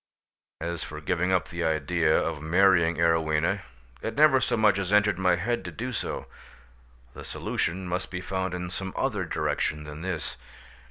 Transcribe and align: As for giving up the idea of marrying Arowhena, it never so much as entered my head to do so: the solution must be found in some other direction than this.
As 0.59 0.81
for 0.83 0.99
giving 0.99 1.31
up 1.31 1.49
the 1.49 1.63
idea 1.63 2.17
of 2.17 2.41
marrying 2.41 2.95
Arowhena, 2.97 3.61
it 4.01 4.15
never 4.15 4.41
so 4.41 4.57
much 4.57 4.79
as 4.79 4.91
entered 4.91 5.19
my 5.19 5.35
head 5.35 5.63
to 5.65 5.71
do 5.71 5.91
so: 5.91 6.25
the 7.13 7.23
solution 7.23 7.87
must 7.87 8.09
be 8.09 8.19
found 8.19 8.55
in 8.55 8.71
some 8.71 8.93
other 8.97 9.25
direction 9.25 9.83
than 9.83 10.01
this. 10.01 10.37